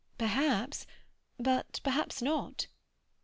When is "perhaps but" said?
0.17-1.79